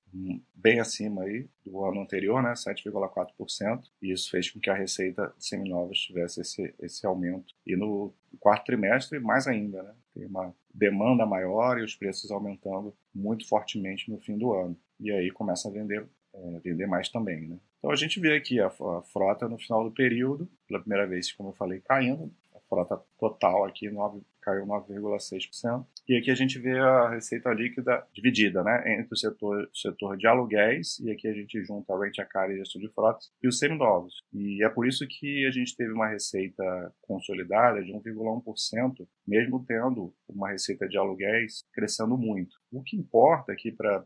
bem 0.53 0.79
acima 0.79 1.23
aí 1.23 1.47
do 1.65 1.83
ano 1.83 2.01
anterior, 2.01 2.41
né, 2.41 2.53
7,4%, 2.53 3.83
e 4.01 4.11
isso 4.11 4.29
fez 4.29 4.49
com 4.49 4.59
que 4.59 4.69
a 4.69 4.75
receita 4.75 5.33
de 5.37 5.45
seminovas 5.45 5.97
tivesse 5.97 6.41
esse, 6.41 6.73
esse 6.79 7.05
aumento. 7.05 7.53
E 7.65 7.75
no 7.75 8.13
quarto 8.39 8.65
trimestre, 8.65 9.19
mais 9.19 9.47
ainda, 9.47 9.81
né, 9.81 9.93
tem 10.13 10.25
uma 10.25 10.53
demanda 10.73 11.25
maior 11.25 11.79
e 11.79 11.83
os 11.83 11.95
preços 11.95 12.31
aumentando 12.31 12.95
muito 13.13 13.47
fortemente 13.47 14.09
no 14.09 14.19
fim 14.19 14.37
do 14.37 14.53
ano. 14.53 14.77
E 14.99 15.11
aí 15.11 15.31
começa 15.31 15.67
a 15.67 15.71
vender, 15.71 16.07
é, 16.33 16.59
vender 16.59 16.85
mais 16.85 17.09
também, 17.09 17.47
né. 17.47 17.57
Então 17.79 17.91
a 17.91 17.95
gente 17.95 18.19
vê 18.19 18.35
aqui 18.35 18.59
a, 18.59 18.67
a 18.67 19.01
frota 19.11 19.49
no 19.49 19.57
final 19.57 19.83
do 19.83 19.91
período, 19.91 20.49
pela 20.67 20.79
primeira 20.79 21.05
vez, 21.05 21.31
como 21.33 21.49
eu 21.49 21.53
falei, 21.53 21.81
caindo, 21.81 22.31
frota 22.73 22.99
total 23.19 23.65
aqui 23.65 23.89
9, 23.89 24.21
caiu 24.41 24.65
9,6%. 24.65 25.85
E 26.07 26.17
aqui 26.17 26.31
a 26.31 26.35
gente 26.35 26.57
vê 26.59 26.77
a 26.77 27.09
receita 27.09 27.53
líquida 27.53 28.05
dividida 28.13 28.63
né, 28.63 28.99
entre 28.99 29.13
o 29.13 29.17
setor, 29.17 29.69
setor 29.73 30.17
de 30.17 30.27
aluguéis, 30.27 30.99
e 30.99 31.11
aqui 31.11 31.27
a 31.27 31.33
gente 31.33 31.63
junta 31.63 31.97
rent 31.97 32.19
a 32.19 32.25
car 32.25 32.49
e 32.49 32.57
gestão 32.57 32.81
de 32.81 32.89
frotas, 32.89 33.31
e 33.41 33.47
os 33.47 33.59
seminovos. 33.59 34.21
E 34.33 34.63
é 34.63 34.69
por 34.69 34.87
isso 34.87 35.05
que 35.07 35.45
a 35.45 35.51
gente 35.51 35.75
teve 35.75 35.93
uma 35.93 36.09
receita 36.09 36.93
consolidada 37.01 37.81
de 37.83 37.93
1,1%, 37.93 39.07
mesmo 39.25 39.63
tendo 39.65 40.13
uma 40.27 40.49
receita 40.49 40.87
de 40.87 40.97
aluguéis 40.97 41.63
crescendo 41.71 42.17
muito. 42.17 42.57
O 42.71 42.81
que 42.81 42.97
importa 42.97 43.51
aqui 43.53 43.71
para 43.71 44.03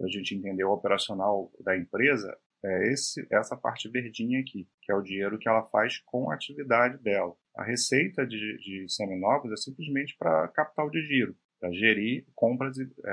a 0.00 0.08
gente 0.08 0.34
entender 0.34 0.64
o 0.64 0.72
operacional 0.72 1.52
da 1.60 1.76
empresa 1.76 2.36
é 2.64 2.92
esse, 2.92 3.26
essa 3.30 3.56
parte 3.56 3.88
verdinha 3.88 4.40
aqui, 4.40 4.66
que 4.82 4.90
é 4.90 4.94
o 4.94 5.02
dinheiro 5.02 5.38
que 5.38 5.48
ela 5.48 5.62
faz 5.70 5.98
com 6.04 6.30
a 6.30 6.34
atividade 6.34 6.98
dela. 6.98 7.34
A 7.58 7.64
receita 7.64 8.24
de, 8.24 8.56
de 8.58 8.86
seminovos 8.88 9.50
é 9.50 9.56
simplesmente 9.56 10.16
para 10.16 10.46
capital 10.46 10.88
de 10.88 11.02
giro, 11.02 11.36
para 11.58 11.72
gerir 11.72 12.24
compras 12.32 12.78
e 12.78 12.88
é, 13.04 13.12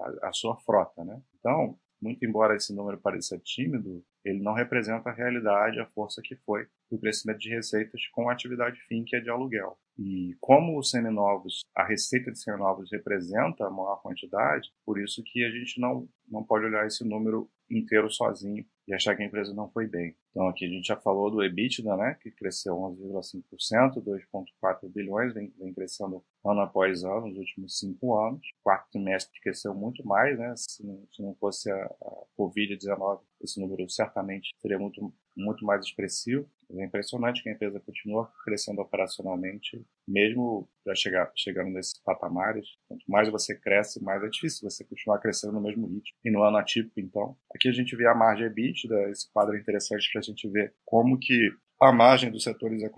a, 0.00 0.28
a, 0.28 0.32
sua 0.32 0.56
frota. 0.60 1.04
Né? 1.04 1.20
Então, 1.38 1.78
muito 2.00 2.24
embora 2.24 2.56
esse 2.56 2.74
número 2.74 2.98
pareça 2.98 3.38
tímido, 3.38 4.02
ele 4.24 4.42
não 4.42 4.54
representa 4.54 5.10
a 5.10 5.12
realidade, 5.12 5.78
a 5.78 5.84
força 5.90 6.22
que 6.24 6.34
foi 6.36 6.66
do 6.90 6.98
crescimento 6.98 7.40
de 7.40 7.50
receitas 7.50 8.00
com 8.12 8.30
a 8.30 8.32
atividade 8.32 8.80
fim, 8.88 9.04
que 9.04 9.14
é 9.14 9.20
de 9.20 9.28
aluguel. 9.28 9.78
E 9.98 10.34
como 10.40 10.78
os 10.78 10.88
seminovos, 10.88 11.60
a 11.76 11.84
receita 11.84 12.32
de 12.32 12.40
seminovos 12.40 12.90
representa 12.90 13.66
a 13.66 13.70
maior 13.70 14.00
quantidade, 14.00 14.70
por 14.86 14.98
isso 14.98 15.22
que 15.22 15.44
a 15.44 15.50
gente 15.50 15.78
não, 15.78 16.08
não 16.26 16.42
pode 16.42 16.64
olhar 16.64 16.86
esse 16.86 17.04
número 17.04 17.46
inteiro 17.70 18.10
sozinho 18.10 18.64
e 18.86 18.94
achar 18.94 19.16
que 19.16 19.22
a 19.22 19.26
empresa 19.26 19.54
não 19.54 19.70
foi 19.70 19.86
bem. 19.86 20.14
Então 20.30 20.48
aqui 20.48 20.64
a 20.64 20.68
gente 20.68 20.86
já 20.86 20.96
falou 20.96 21.30
do 21.30 21.42
EBITDA, 21.42 21.96
né, 21.96 22.16
que 22.20 22.30
cresceu 22.30 22.74
11,5%, 22.74 24.02
2,4 24.02 24.88
bilhões, 24.88 25.34
vem, 25.34 25.52
vem, 25.58 25.72
crescendo 25.72 26.24
ano 26.44 26.60
após 26.60 27.04
ano 27.04 27.28
nos 27.28 27.38
últimos 27.38 27.78
cinco 27.78 28.18
anos. 28.18 28.46
Quarto 28.62 28.90
trimestre 28.90 29.40
cresceu 29.40 29.74
muito 29.74 30.04
mais, 30.06 30.38
né, 30.38 30.54
se 30.56 30.84
não, 30.84 31.06
se 31.12 31.22
não 31.22 31.34
fosse 31.34 31.70
a, 31.70 31.84
a 31.84 32.24
Covid-19, 32.38 33.20
esse 33.42 33.60
número 33.60 33.88
certamente 33.88 34.50
seria 34.58 34.78
muito, 34.78 35.12
muito 35.36 35.64
mais 35.64 35.84
expressivo. 35.84 36.48
É 36.70 36.84
impressionante 36.84 37.42
que 37.42 37.48
a 37.48 37.52
empresa 37.52 37.80
continua 37.80 38.32
crescendo 38.44 38.80
operacionalmente, 38.80 39.84
mesmo 40.08 40.68
já 40.86 40.94
chegar, 40.94 41.30
chegando 41.36 41.70
nesses 41.70 42.00
patamares. 42.02 42.66
Quanto 42.88 43.04
mais 43.08 43.28
você 43.28 43.54
cresce, 43.54 44.02
mais 44.02 44.22
é 44.22 44.28
difícil 44.28 44.68
você 44.68 44.84
continuar 44.84 45.18
crescendo 45.18 45.52
no 45.52 45.60
mesmo 45.60 45.86
ritmo. 45.86 46.16
E 46.24 46.30
no 46.30 46.42
ano 46.42 46.56
atípico, 46.56 46.98
então. 46.98 47.36
Aqui 47.54 47.68
a 47.68 47.72
gente 47.72 47.94
vê 47.94 48.06
a 48.06 48.14
margem 48.14 48.46
EBITDA, 48.46 49.10
esse 49.10 49.30
quadro 49.32 49.54
é 49.54 49.60
interessante 49.60 50.10
para 50.10 50.20
a 50.20 50.24
gente 50.24 50.48
ver 50.48 50.74
como 50.84 51.18
que 51.18 51.50
a 51.82 51.90
margem 51.92 52.30
dos 52.30 52.44
setores 52.44 52.80
é 52.80 52.88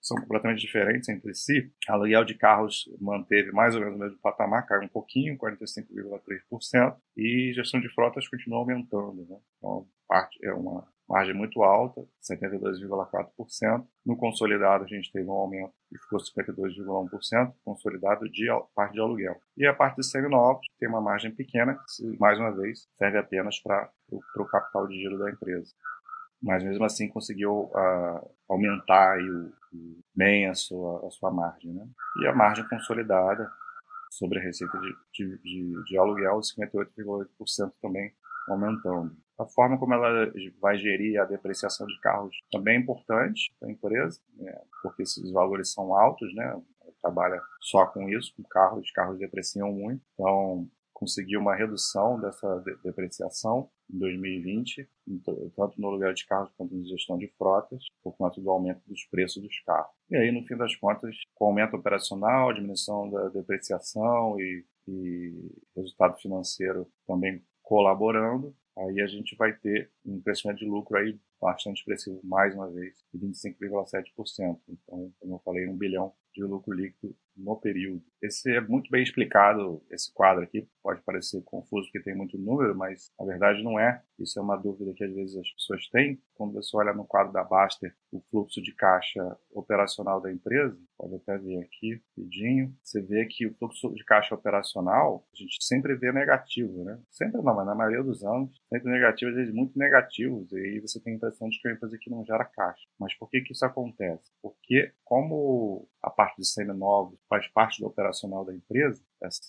são 0.00 0.16
completamente 0.16 0.60
diferentes 0.60 1.08
entre 1.08 1.32
si. 1.34 1.70
A 1.88 1.92
aluguel 1.92 2.24
de 2.24 2.34
carros 2.34 2.84
manteve 3.00 3.52
mais 3.52 3.76
ou 3.76 3.80
menos 3.80 3.94
o 3.94 3.98
mesmo 3.98 4.18
patamar, 4.18 4.66
caiu 4.66 4.82
um 4.82 4.88
pouquinho, 4.88 5.38
45,3%, 5.38 6.96
e 7.16 7.52
gestão 7.54 7.80
de 7.80 7.88
frotas 7.94 8.26
continua 8.26 8.58
aumentando. 8.58 9.24
Né? 9.24 9.38
Então, 9.56 9.86
parte 10.08 10.36
é 10.44 10.52
uma 10.52 10.84
margem 11.08 11.34
muito 11.34 11.62
alta, 11.62 12.00
72,4%. 12.22 13.86
No 14.04 14.16
consolidado, 14.16 14.84
a 14.84 14.86
gente 14.86 15.12
teve 15.12 15.28
um 15.28 15.32
aumento 15.32 15.72
que 15.88 15.98
ficou 15.98 16.18
52,1%, 16.18 17.52
consolidado 17.64 18.28
de 18.28 18.46
parte 18.74 18.94
de 18.94 19.00
aluguel. 19.00 19.36
E 19.56 19.66
a 19.66 19.74
parte 19.74 19.96
de 19.96 20.06
seminovos 20.06 20.66
tem 20.78 20.88
uma 20.88 21.00
margem 21.00 21.34
pequena, 21.34 21.74
que, 21.74 22.18
mais 22.18 22.38
uma 22.38 22.52
vez, 22.52 22.88
serve 22.98 23.18
apenas 23.18 23.60
para 23.60 23.90
o 24.10 24.44
capital 24.46 24.86
de 24.88 24.94
giro 24.94 25.18
da 25.18 25.30
empresa. 25.30 25.72
Mas 26.42 26.62
mesmo 26.62 26.84
assim 26.84 27.08
conseguiu 27.08 27.70
uh, 27.74 28.30
aumentar 28.48 29.18
o, 29.18 29.46
o, 29.72 30.00
bem 30.14 30.48
a 30.48 30.54
sua, 30.54 31.06
a 31.06 31.10
sua 31.10 31.30
margem. 31.30 31.72
Né? 31.72 31.86
E 32.22 32.26
a 32.26 32.34
margem 32.34 32.68
consolidada 32.68 33.50
sobre 34.10 34.38
a 34.38 34.42
receita 34.42 34.78
de, 34.78 34.94
de, 35.12 35.38
de, 35.38 35.84
de 35.84 35.98
aluguel, 35.98 36.40
58,8% 36.40 37.72
também 37.80 38.12
aumentando. 38.48 39.16
A 39.38 39.46
forma 39.46 39.78
como 39.78 39.94
ela 39.94 40.32
vai 40.60 40.76
gerir 40.78 41.20
a 41.20 41.24
depreciação 41.24 41.86
de 41.86 41.98
carros 42.00 42.36
também 42.52 42.76
é 42.76 42.80
importante 42.80 43.52
para 43.58 43.68
a 43.68 43.72
empresa, 43.72 44.20
né, 44.36 44.56
porque 44.82 45.02
esses 45.02 45.30
valores 45.32 45.72
são 45.72 45.94
altos, 45.94 46.32
né? 46.34 46.44
Ela 46.80 46.92
trabalha 47.02 47.42
só 47.60 47.86
com 47.86 48.08
isso, 48.08 48.32
com 48.36 48.44
carros, 48.44 48.84
os 48.84 48.90
carros 48.92 49.18
depreciam 49.18 49.72
muito, 49.72 50.02
então 50.14 50.68
conseguiu 50.94 51.40
uma 51.40 51.54
redução 51.54 52.20
dessa 52.20 52.64
depreciação 52.84 53.68
em 53.92 53.98
2020, 53.98 54.88
tanto 55.56 55.80
no 55.80 55.90
lugar 55.90 56.14
de 56.14 56.24
carros 56.24 56.50
quanto 56.56 56.74
na 56.74 56.84
gestão 56.84 57.18
de 57.18 57.26
frotas, 57.36 57.84
por 58.02 58.16
conta 58.16 58.40
do 58.40 58.48
aumento 58.48 58.80
dos 58.86 59.04
preços 59.06 59.42
dos 59.42 59.60
carros. 59.62 59.92
E 60.08 60.16
aí, 60.16 60.30
no 60.30 60.46
fim 60.46 60.56
das 60.56 60.74
contas, 60.76 61.16
com 61.34 61.46
aumento 61.46 61.76
operacional, 61.76 62.52
diminuição 62.54 63.10
da 63.10 63.28
depreciação 63.28 64.40
e, 64.40 64.64
e 64.88 65.50
resultado 65.76 66.16
financeiro 66.18 66.86
também 67.06 67.42
colaborando, 67.64 68.54
aí 68.78 69.00
a 69.00 69.06
gente 69.06 69.34
vai 69.36 69.52
ter 69.52 69.90
um 70.04 70.20
crescimento 70.20 70.58
de 70.58 70.66
lucro 70.66 70.96
aí 70.96 71.18
bastante 71.40 71.78
expressivo, 71.78 72.20
mais 72.22 72.54
uma 72.54 72.70
vez, 72.70 73.04
de 73.12 73.18
25,7%. 73.18 74.60
Então, 74.68 75.12
como 75.18 75.34
eu 75.34 75.38
falei, 75.44 75.66
um 75.66 75.76
bilhão 75.76 76.12
de 76.32 76.44
lucro 76.44 76.72
líquido 76.72 77.16
no 77.36 77.56
período. 77.56 78.02
Esse 78.22 78.50
é 78.50 78.60
muito 78.60 78.90
bem 78.90 79.02
explicado, 79.02 79.82
esse 79.90 80.12
quadro 80.12 80.44
aqui. 80.44 80.66
Pode 80.82 81.02
parecer 81.02 81.42
confuso 81.42 81.86
porque 81.86 82.02
tem 82.02 82.16
muito 82.16 82.38
número, 82.38 82.74
mas 82.76 83.12
na 83.18 83.26
verdade 83.26 83.62
não 83.62 83.78
é. 83.78 84.02
Isso 84.18 84.38
é 84.38 84.42
uma 84.42 84.56
dúvida 84.56 84.92
que 84.94 85.04
às 85.04 85.12
vezes 85.12 85.36
as 85.36 85.50
pessoas 85.50 85.88
têm. 85.88 86.20
Quando 86.34 86.54
você 86.54 86.76
olha 86.76 86.92
no 86.92 87.04
quadro 87.04 87.32
da 87.32 87.44
Baster, 87.44 87.94
o 88.12 88.20
fluxo 88.30 88.62
de 88.62 88.74
caixa 88.74 89.36
operacional 89.52 90.20
da 90.20 90.32
empresa, 90.32 90.78
pode 90.96 91.16
até 91.16 91.36
ver 91.38 91.58
aqui, 91.58 92.00
rapidinho, 92.16 92.74
você 92.82 93.00
vê 93.02 93.26
que 93.26 93.46
o 93.46 93.54
fluxo 93.54 93.92
de 93.94 94.04
caixa 94.04 94.34
operacional, 94.34 95.26
a 95.32 95.36
gente 95.36 95.56
sempre 95.60 95.94
vê 95.94 96.12
negativo, 96.12 96.84
né? 96.84 96.98
Sempre 97.10 97.42
não, 97.42 97.54
mas 97.54 97.66
na 97.66 97.74
maioria 97.74 98.02
dos 98.02 98.24
anos, 98.24 98.50
sempre 98.68 98.90
negativo, 98.90 99.30
às 99.30 99.36
vezes 99.36 99.54
muito 99.54 99.78
negativos, 99.78 100.52
e 100.52 100.56
aí 100.56 100.80
você 100.80 101.00
tem 101.00 101.14
a 101.14 101.16
impressão 101.16 101.48
de 101.48 101.60
que 101.60 101.68
é 101.68 101.70
uma 101.70 101.76
empresa 101.76 101.98
que 101.98 102.10
não 102.10 102.24
gera 102.24 102.44
caixa. 102.44 102.86
Mas 102.98 103.14
por 103.14 103.28
que 103.28 103.40
que 103.40 103.52
isso 103.52 103.64
acontece? 103.64 104.30
Porque 104.40 104.92
como 105.04 105.88
a 106.02 106.10
parte 106.10 106.36
de 106.40 106.46
seminovos 106.46 107.18
faz 107.28 107.46
parte 107.48 107.80
do 107.80 107.86
operacional 107.86 108.44
da 108.44 108.54
empresa 108.54 109.02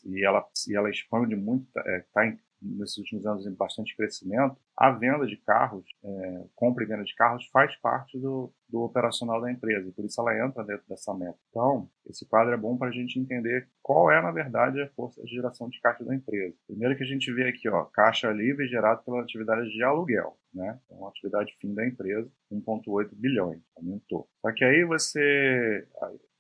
e 0.06 0.26
ela, 0.26 0.46
e 0.68 0.76
ela 0.76 0.90
expande 0.90 1.36
muito, 1.36 1.68
está 2.00 2.26
é, 2.26 2.38
nesses 2.62 2.98
últimos 2.98 3.26
anos 3.26 3.46
em 3.46 3.54
bastante 3.54 3.96
crescimento, 3.96 4.58
a 4.76 4.90
venda 4.90 5.26
de 5.26 5.38
carros, 5.38 5.86
é, 6.04 6.46
compra 6.56 6.84
e 6.84 6.88
venda 6.88 7.04
de 7.04 7.14
carros 7.16 7.48
faz 7.52 7.76
parte 7.78 8.18
do, 8.20 8.52
do 8.68 8.82
operacional 8.82 9.40
da 9.40 9.52
empresa, 9.52 9.88
e 9.88 9.92
por 9.92 10.06
isso 10.06 10.20
ela 10.20 10.46
entra 10.46 10.64
dentro 10.64 10.86
dessa 10.88 11.14
meta. 11.14 11.38
Então, 11.50 11.90
esse 12.08 12.26
quadro 12.26 12.54
é 12.54 12.58
bom 12.58 12.78
para 12.78 12.90
a 12.90 12.92
gente 12.92 13.20
entender 13.20 13.68
qual 13.82 14.12
é, 14.12 14.22
na 14.22 14.32
verdade, 14.32 14.82
a 14.82 14.90
força 14.90 15.22
de 15.24 15.30
geração 15.30 15.70
de 15.70 15.80
caixa 15.80 16.04
da 16.04 16.16
empresa. 16.16 16.56
Primeiro 16.68 16.96
que 16.98 17.04
a 17.04 17.08
gente 17.08 17.32
vê 17.34 17.48
aqui, 17.50 17.70
ó, 17.70 17.84
caixa 17.86 18.32
livre 18.32 18.68
gerado 18.68 19.04
pela 19.04 19.22
atividade 19.22 19.70
de 19.70 19.84
aluguel, 19.84 20.38
né? 20.54 20.80
Então, 20.86 21.08
atividade 21.08 21.56
fim 21.60 21.74
da 21.74 21.86
empresa, 21.86 22.30
1,8 22.52 23.10
bilhões, 23.14 23.62
aumentou. 23.78 24.28
Só 24.42 24.52
que 24.52 24.64
aí 24.64 24.84
você 24.84 25.88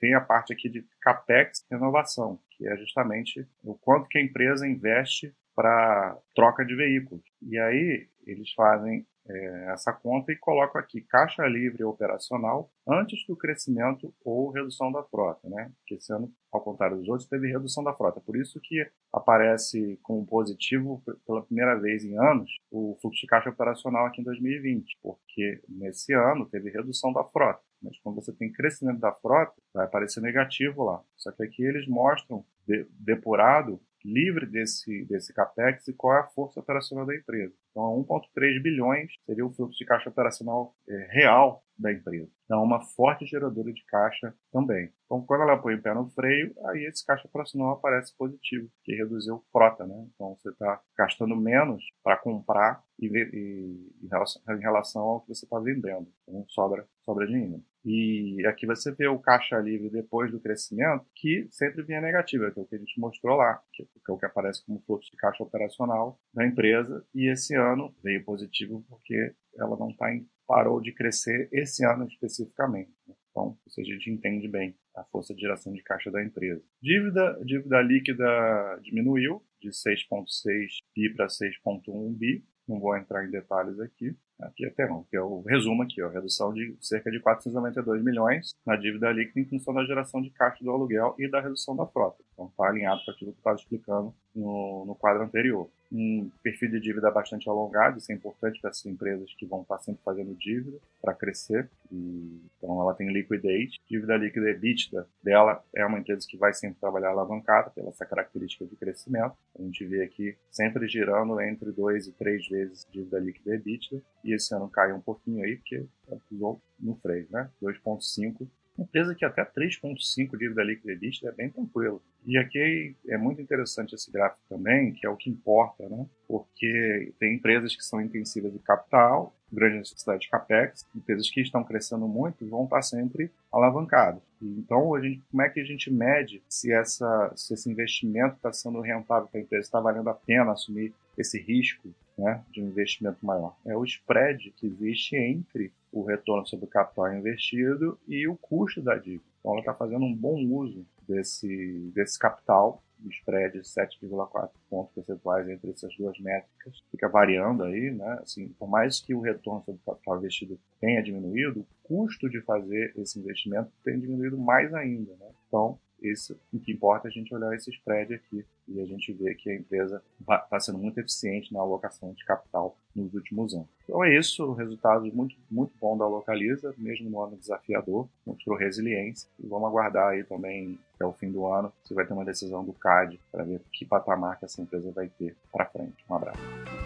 tem 0.05 0.13
a 0.13 0.21
parte 0.21 0.53
aqui 0.53 0.69
de 0.69 0.85
capex 1.01 1.65
renovação, 1.71 2.39
que 2.51 2.67
é 2.67 2.77
justamente 2.77 3.43
o 3.63 3.73
quanto 3.73 4.07
que 4.07 4.19
a 4.19 4.21
empresa 4.21 4.67
investe 4.67 5.35
para 5.55 6.15
troca 6.35 6.63
de 6.63 6.75
veículos. 6.75 7.23
E 7.41 7.57
aí 7.57 8.07
eles 8.23 8.53
fazem 8.53 9.03
é, 9.27 9.71
essa 9.73 9.91
conta 9.91 10.31
e 10.31 10.35
colocam 10.35 10.79
aqui 10.79 11.01
caixa 11.01 11.47
livre 11.47 11.83
operacional 11.83 12.69
antes 12.87 13.25
do 13.25 13.35
crescimento 13.35 14.13
ou 14.23 14.51
redução 14.51 14.91
da 14.91 15.01
frota, 15.01 15.49
né? 15.49 15.71
Porque 15.79 15.95
esse 15.95 16.13
ano, 16.13 16.31
ao 16.51 16.61
contrário 16.61 16.97
dos 16.97 17.09
outros, 17.09 17.27
teve 17.27 17.51
redução 17.51 17.83
da 17.83 17.93
frota. 17.93 18.21
Por 18.21 18.37
isso 18.37 18.59
que 18.61 18.87
aparece 19.11 19.97
como 20.03 20.23
positivo 20.23 21.01
pela 21.25 21.41
primeira 21.41 21.75
vez 21.79 22.03
em 22.03 22.15
anos 22.15 22.51
o 22.69 22.95
fluxo 23.01 23.21
de 23.21 23.27
caixa 23.27 23.49
operacional 23.49 24.05
aqui 24.05 24.21
em 24.21 24.25
2020, 24.25 24.99
porque 25.01 25.63
nesse 25.67 26.13
ano 26.13 26.45
teve 26.47 26.69
redução 26.69 27.11
da 27.11 27.23
frota. 27.23 27.61
Mas 27.85 27.99
quando 27.99 28.15
você 28.15 28.33
tem 28.33 28.51
crescimento 28.51 28.99
da 28.99 29.13
frota, 29.13 29.53
vai 29.73 29.85
aparecer 29.85 30.21
negativo 30.21 30.83
lá. 30.83 31.01
Só 31.15 31.31
que 31.31 31.43
aqui 31.43 31.63
eles 31.63 31.87
mostram 31.87 32.43
de, 32.67 32.85
depurado 32.99 33.79
livre 34.05 34.45
desse, 34.45 35.03
desse 35.05 35.33
capex 35.33 35.87
e 35.87 35.93
qual 35.93 36.15
é 36.15 36.19
a 36.19 36.27
força 36.27 36.59
operacional 36.59 37.05
da 37.05 37.15
empresa. 37.15 37.53
Então, 37.71 38.05
1,3 38.07 38.61
bilhões 38.61 39.11
seria 39.25 39.45
o 39.45 39.51
fluxo 39.51 39.77
de 39.77 39.85
caixa 39.85 40.09
operacional 40.09 40.75
é, 40.87 41.07
real 41.09 41.63
da 41.77 41.91
empresa. 41.91 42.29
Então, 42.45 42.63
uma 42.63 42.81
forte 42.81 43.25
geradora 43.25 43.73
de 43.73 43.83
caixa 43.85 44.33
também. 44.51 44.93
Então, 45.05 45.25
quando 45.25 45.41
ela 45.41 45.57
põe 45.57 45.73
o 45.73 45.81
pé 45.81 45.93
no 45.93 46.09
freio, 46.11 46.53
aí 46.67 46.85
esse 46.85 47.05
caixa 47.05 47.27
operacional 47.27 47.71
aparece 47.71 48.15
positivo, 48.15 48.69
que 48.83 48.95
reduziu 48.95 49.43
frota, 49.51 49.85
né? 49.85 50.07
Então, 50.13 50.37
você 50.39 50.49
está 50.49 50.79
gastando 50.97 51.35
menos 51.35 51.83
para 52.03 52.17
comprar 52.17 52.81
e, 52.99 53.07
e, 53.07 53.91
em, 54.03 54.07
relação, 54.07 54.41
em 54.47 54.61
relação 54.61 55.01
ao 55.01 55.21
que 55.21 55.29
você 55.29 55.45
está 55.45 55.59
vendendo. 55.59 56.07
Então, 56.27 56.45
sobra, 56.49 56.87
sobra 57.03 57.27
dinheiro. 57.27 57.63
E 57.85 58.43
aqui 58.47 58.65
você 58.65 58.91
vê 58.91 59.07
o 59.07 59.19
caixa 59.19 59.59
livre 59.59 59.91
depois 59.91 60.31
do 60.31 60.39
crescimento, 60.39 61.05
que 61.15 61.47
sempre 61.51 61.83
vinha 61.83 62.01
negativo, 62.01 62.51
que 62.51 62.59
é 62.59 62.63
o 62.63 62.65
que 62.65 62.75
a 62.75 62.79
gente 62.79 62.99
mostrou 62.99 63.37
lá, 63.37 63.61
que 63.71 63.83
é 63.83 64.11
o 64.11 64.17
que 64.17 64.25
aparece 64.25 64.65
como 64.65 64.81
fluxo 64.81 65.11
de 65.11 65.17
caixa 65.17 65.43
operacional 65.43 66.19
da 66.33 66.45
empresa. 66.45 67.05
E 67.13 67.31
esse 67.31 67.55
ano 67.55 67.95
veio 68.03 68.25
positivo 68.25 68.83
porque 68.89 69.35
ela 69.55 69.77
não 69.77 69.89
está 69.89 70.11
em 70.11 70.27
parou 70.47 70.79
de 70.79 70.91
crescer 70.91 71.49
esse 71.51 71.85
ano 71.85 72.05
especificamente. 72.07 72.91
Né? 73.07 73.15
Então, 73.31 73.57
isso 73.67 73.81
a 73.81 73.83
gente 73.83 74.09
entende 74.09 74.47
bem 74.47 74.75
a 74.95 75.03
força 75.03 75.33
de 75.33 75.41
geração 75.41 75.73
de 75.73 75.83
caixa 75.83 76.09
da 76.09 76.23
empresa. 76.23 76.63
Dívida, 76.81 77.37
dívida 77.43 77.81
líquida 77.81 78.79
diminuiu 78.81 79.43
de 79.59 79.69
6,6 79.69 80.79
bi 80.95 81.13
para 81.13 81.27
6,1 81.27 82.15
bi. 82.15 82.45
Não 82.67 82.79
vou 82.79 82.95
entrar 82.95 83.25
em 83.25 83.31
detalhes 83.31 83.79
aqui. 83.79 84.15
Aqui 84.39 84.65
até 84.65 84.87
não, 84.87 85.03
que 85.03 85.15
é 85.15 85.21
o 85.21 85.41
resumo 85.41 85.83
aqui, 85.83 86.01
ó, 86.01 86.09
redução 86.09 86.53
de 86.53 86.75
cerca 86.81 87.09
de 87.09 87.19
492 87.19 88.03
milhões 88.03 88.53
na 88.65 88.75
dívida 88.75 89.11
líquida 89.11 89.39
em 89.39 89.45
função 89.45 89.73
da 89.73 89.85
geração 89.85 90.21
de 90.21 90.29
caixa 90.29 90.63
do 90.63 90.71
aluguel 90.71 91.15
e 91.17 91.29
da 91.29 91.39
redução 91.39 91.75
da 91.75 91.85
frota. 91.85 92.21
Então 92.33 92.47
está 92.47 92.67
alinhado 92.67 93.01
com 93.05 93.11
aquilo 93.11 93.31
que 93.31 93.37
eu 93.37 93.39
estava 93.39 93.55
explicando 93.55 94.13
no, 94.35 94.85
no 94.85 94.95
quadro 94.95 95.23
anterior 95.23 95.69
um 95.95 96.31
perfil 96.43 96.71
de 96.71 96.79
dívida 96.79 97.09
bastante 97.11 97.49
alongado, 97.49 97.97
isso 97.97 98.11
é 98.11 98.15
importante 98.15 98.59
para 98.59 98.69
essas 98.69 98.85
empresas 98.85 99.33
que 99.35 99.45
vão 99.45 99.61
estar 99.61 99.79
sempre 99.79 100.01
fazendo 100.03 100.33
dívida 100.35 100.77
para 101.01 101.13
crescer. 101.13 101.69
E, 101.91 102.41
então 102.57 102.81
ela 102.81 102.93
tem 102.93 103.11
liquidez. 103.11 103.75
Dívida 103.89 104.17
líquida 104.17 104.49
EBITDA 104.49 105.07
dela 105.23 105.63
é 105.73 105.85
uma 105.85 105.99
empresa 105.99 106.27
que 106.27 106.37
vai 106.37 106.53
sempre 106.53 106.79
trabalhar 106.79 107.09
alavancada 107.09 107.69
pela 107.69 107.89
essa 107.89 108.05
característica 108.05 108.65
de 108.65 108.75
crescimento. 108.75 109.35
A 109.57 109.61
gente 109.61 109.85
vê 109.85 110.03
aqui 110.03 110.35
sempre 110.51 110.87
girando 110.87 111.39
entre 111.41 111.71
2 111.71 112.07
e 112.07 112.11
3 112.13 112.47
vezes 112.49 112.87
dívida 112.91 113.19
líquida 113.19 113.55
EBITDA. 113.55 114.01
E 114.23 114.33
esse 114.33 114.53
ano 114.53 114.69
caiu 114.69 114.95
um 114.95 115.01
pouquinho 115.01 115.43
aí, 115.43 115.55
porque 115.57 115.85
pisou 116.29 116.61
no 116.79 116.95
freio, 116.95 117.27
né? 117.29 117.49
2,5 117.61 118.47
empresa 118.77 119.15
que 119.15 119.25
até 119.25 119.43
3,5 119.45 120.37
dívida 120.37 120.63
líquida 120.63 120.93
EBITDA 120.93 121.29
é 121.29 121.31
bem 121.31 121.49
tranquilo. 121.49 122.01
E 122.25 122.37
aqui 122.37 122.95
é 123.07 123.17
muito 123.17 123.41
interessante 123.41 123.93
esse 123.95 124.11
gráfico 124.11 124.41
também, 124.49 124.93
que 124.93 125.05
é 125.05 125.09
o 125.09 125.15
que 125.15 125.29
importa, 125.29 125.87
né? 125.87 126.05
Porque 126.27 127.13
tem 127.19 127.35
empresas 127.35 127.75
que 127.75 127.83
são 127.83 128.01
intensivas 128.01 128.51
de 128.51 128.59
capital, 128.59 129.35
grande 129.51 129.77
necessidade 129.77 130.21
de 130.21 130.29
capex, 130.29 130.85
empresas 130.95 131.29
que 131.29 131.41
estão 131.41 131.63
crescendo 131.63 132.07
muito 132.07 132.47
vão 132.47 132.65
estar 132.65 132.81
sempre 132.81 133.31
alavancadas. 133.51 134.21
Então, 134.41 134.93
a 134.95 135.01
gente, 135.01 135.21
como 135.31 135.41
é 135.41 135.49
que 135.49 135.59
a 135.59 135.63
gente 135.63 135.91
mede 135.91 136.41
se, 136.49 136.71
essa, 136.71 137.31
se 137.35 137.53
esse 137.53 137.69
investimento 137.69 138.35
está 138.35 138.51
sendo 138.51 138.81
rentável 138.81 139.27
para 139.27 139.39
a 139.39 139.43
empresa, 139.43 139.63
está 139.63 139.79
valendo 139.79 140.09
a 140.09 140.13
pena 140.13 140.51
assumir 140.51 140.93
esse 141.17 141.39
risco 141.39 141.89
né, 142.17 142.43
de 142.51 142.61
um 142.61 142.67
investimento 142.67 143.25
maior? 143.25 143.55
É 143.65 143.75
o 143.75 143.85
spread 143.85 144.51
que 144.57 144.67
existe 144.67 145.15
entre 145.15 145.71
o 145.99 146.03
retorno 146.03 146.45
sobre 146.45 146.65
o 146.65 146.69
capital 146.69 147.13
investido 147.13 147.97
e 148.07 148.27
o 148.27 148.35
custo 148.35 148.81
da 148.81 148.95
dívida. 148.95 149.23
Então, 149.39 149.51
ela 149.51 149.61
está 149.61 149.73
fazendo 149.73 150.03
um 150.03 150.13
bom 150.13 150.35
uso 150.35 150.85
desse, 151.07 151.91
desse 151.93 152.19
capital 152.19 152.83
o 153.03 153.09
spread 153.09 153.59
de 153.59 153.59
7,4 153.59 154.49
pontos 154.69 154.93
percentuais 154.93 155.47
entre 155.49 155.71
essas 155.71 155.95
duas 155.97 156.17
métricas 156.19 156.81
fica 156.89 157.09
variando 157.09 157.63
aí, 157.63 157.91
né? 157.91 158.19
Assim, 158.21 158.47
por 158.57 158.69
mais 158.69 159.01
que 159.01 159.13
o 159.13 159.19
retorno 159.19 159.63
sobre 159.65 159.81
o 159.81 159.91
capital 159.91 160.17
investido 160.17 160.59
tenha 160.79 161.03
diminuído, 161.03 161.59
o 161.59 161.87
custo 161.87 162.29
de 162.29 162.41
fazer 162.41 162.93
esse 162.97 163.19
investimento 163.19 163.69
tem 163.83 163.99
diminuído 163.99 164.37
mais 164.37 164.73
ainda, 164.73 165.11
né? 165.19 165.27
Então, 165.47 165.77
isso, 166.01 166.39
o 166.53 166.59
que 166.59 166.71
importa 166.71 167.07
é 167.07 167.09
a 167.09 167.11
gente 167.11 167.33
olhar 167.33 167.53
esse 167.55 167.69
spread 167.71 168.13
aqui 168.13 168.45
e 168.67 168.81
a 168.81 168.85
gente 168.85 169.11
vê 169.13 169.33
que 169.35 169.49
a 169.49 169.55
empresa 169.55 170.01
está 170.19 170.59
sendo 170.59 170.77
muito 170.77 170.99
eficiente 170.99 171.53
na 171.53 171.59
alocação 171.59 172.13
de 172.13 172.23
capital 172.25 172.77
nos 172.95 173.13
últimos 173.13 173.53
anos. 173.53 173.67
Então 173.83 174.03
é 174.03 174.17
isso, 174.17 174.53
resultado 174.53 175.05
muito, 175.13 175.35
muito 175.49 175.73
bom 175.79 175.97
da 175.97 176.07
Localiza, 176.07 176.73
mesmo 176.77 177.09
no 177.09 177.21
ano 177.21 177.37
desafiador, 177.37 178.07
mostrou 178.25 178.57
resiliência 178.57 179.29
e 179.39 179.47
vamos 179.47 179.67
aguardar 179.67 180.09
aí 180.09 180.23
também 180.23 180.79
até 180.95 181.05
o 181.05 181.13
fim 181.13 181.31
do 181.31 181.45
ano 181.45 181.71
se 181.83 181.93
vai 181.93 182.05
ter 182.05 182.13
uma 182.13 182.25
decisão 182.25 182.63
do 182.63 182.73
CAD 182.73 183.19
para 183.31 183.43
ver 183.43 183.61
que 183.71 183.85
patamar 183.85 184.39
que 184.39 184.45
essa 184.45 184.61
empresa 184.61 184.91
vai 184.91 185.09
ter 185.09 185.35
para 185.51 185.65
frente. 185.65 186.03
Um 186.09 186.15
abraço. 186.15 186.84